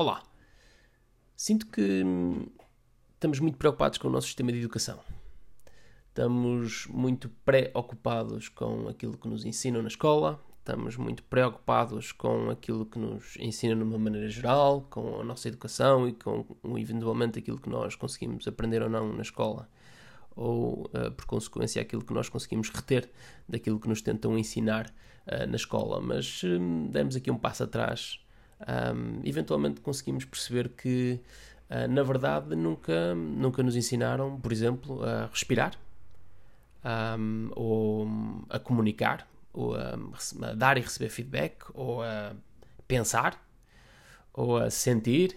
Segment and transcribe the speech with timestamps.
[0.00, 0.22] Olá.
[1.36, 2.46] Sinto que hum,
[3.14, 5.00] estamos muito preocupados com o nosso sistema de educação.
[6.06, 12.86] Estamos muito preocupados com aquilo que nos ensinam na escola, estamos muito preocupados com aquilo
[12.86, 16.46] que nos ensinam de uma maneira geral, com a nossa educação e com
[16.76, 19.68] eventualmente aquilo que nós conseguimos aprender ou não na escola,
[20.36, 23.10] ou uh, por consequência aquilo que nós conseguimos reter
[23.48, 24.94] daquilo que nos tentam ensinar
[25.26, 26.00] uh, na escola.
[26.00, 28.20] Mas um, demos aqui um passo atrás
[28.60, 31.20] um, eventualmente conseguimos perceber que,
[31.70, 35.74] uh, na verdade, nunca, nunca nos ensinaram, por exemplo, a respirar,
[37.18, 38.08] um, ou
[38.48, 39.98] a comunicar, ou a,
[40.42, 42.34] a, dar e receber feedback, ou a
[42.86, 43.40] pensar,
[44.32, 45.36] ou a sentir,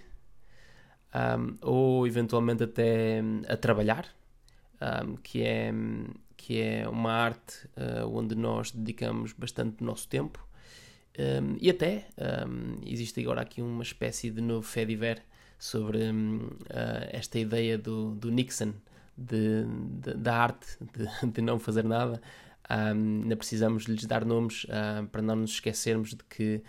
[1.13, 4.05] um, ou eventualmente até a trabalhar,
[5.21, 5.71] que, é,
[6.35, 10.43] que é uma arte uh, onde nós dedicamos bastante do nosso tempo
[11.19, 12.05] um, e até
[12.47, 15.21] um, existe agora aqui uma espécie de novo Fediver
[15.59, 18.73] sobre um, uh, esta ideia do, do Nixon
[19.17, 19.65] de,
[20.01, 22.21] de, da arte de, de, não fazer nada.
[22.95, 26.61] Um, precisamos lhes dar nomes uh, para não nos esquecermos de que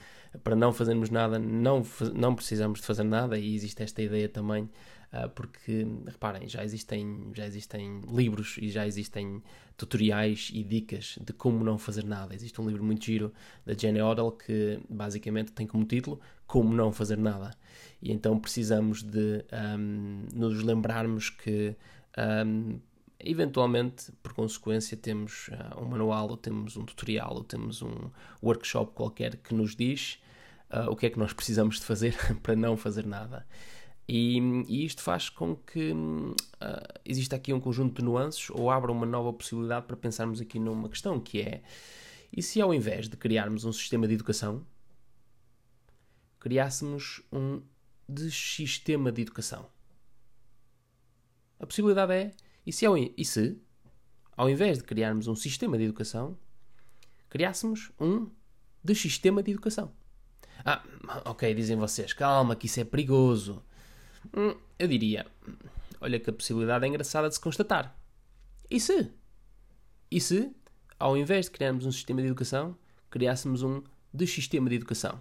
[0.42, 4.64] para não fazermos nada não, não precisamos de fazer nada e existe esta ideia também
[5.12, 9.42] uh, porque reparem já existem já existem livros e já existem
[9.76, 12.34] tutoriais e dicas de como não fazer nada.
[12.34, 13.32] Existe um livro muito giro
[13.64, 17.50] da Jenny Odell que basicamente tem como título Como Não Fazer Nada.
[18.00, 19.44] E então precisamos de
[19.76, 21.74] um, nos lembrarmos que
[22.46, 22.78] um,
[23.22, 28.10] eventualmente, por consequência, temos uh, um manual, ou temos um tutorial, ou temos um
[28.42, 30.18] workshop qualquer que nos diz
[30.70, 33.46] uh, o que é que nós precisamos de fazer para não fazer nada.
[34.08, 38.90] E, e isto faz com que uh, exista aqui um conjunto de nuances ou abra
[38.90, 41.62] uma nova possibilidade para pensarmos aqui numa questão que é
[42.32, 44.66] e se ao invés de criarmos um sistema de educação
[46.40, 47.62] criássemos um
[48.28, 49.68] sistema de educação?
[51.60, 52.32] A possibilidade é
[52.66, 53.58] e se, ao, e se
[54.36, 56.36] ao invés de criarmos um sistema de educação
[57.28, 58.28] criássemos um
[58.94, 59.90] sistema de educação?
[60.64, 60.82] Ah,
[61.24, 63.62] ok, dizem vocês, calma, que isso é perigoso.
[64.36, 65.26] Hum, eu diria:
[66.00, 67.96] olha que a possibilidade é engraçada de se constatar.
[68.70, 69.10] E se?
[70.10, 70.54] E se,
[70.98, 72.76] ao invés de criarmos um sistema de educação,
[73.10, 73.82] criássemos um
[74.26, 75.20] sistema de educação?